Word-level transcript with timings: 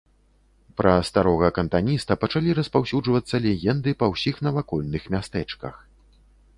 Пра 0.79 0.93
старога 1.09 1.49
кантаніста 1.57 2.17
пачалі 2.25 2.57
распаўсюджвацца 2.61 3.35
легенды 3.47 3.95
па 4.03 4.13
ўсіх 4.15 4.35
навакольных 4.49 5.03
мястэчках. 5.17 5.75